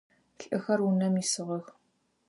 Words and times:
Лӏыхэр 0.39 0.79
унэм 0.87 1.15
исыгъэх. 1.21 1.65